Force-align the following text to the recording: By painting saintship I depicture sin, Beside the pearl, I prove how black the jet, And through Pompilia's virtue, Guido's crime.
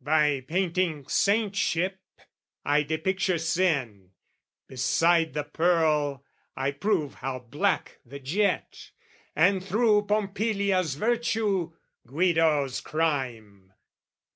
By 0.00 0.44
painting 0.48 1.04
saintship 1.04 2.00
I 2.64 2.82
depicture 2.82 3.38
sin, 3.40 4.10
Beside 4.66 5.32
the 5.32 5.44
pearl, 5.44 6.24
I 6.56 6.72
prove 6.72 7.14
how 7.14 7.38
black 7.38 8.00
the 8.04 8.18
jet, 8.18 8.90
And 9.36 9.64
through 9.64 10.06
Pompilia's 10.06 10.96
virtue, 10.96 11.74
Guido's 12.04 12.80
crime. 12.80 13.74